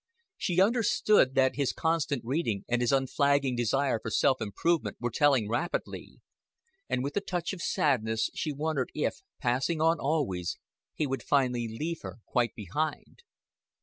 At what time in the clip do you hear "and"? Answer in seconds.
2.67-2.81, 6.89-7.03